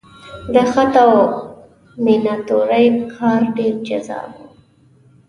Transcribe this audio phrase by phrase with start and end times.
[0.53, 1.11] د خط او
[2.03, 4.41] میناتورۍ کار ډېر جذاب و.